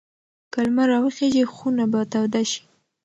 [0.53, 2.61] که لمر راوخېژي خونه به توده شي.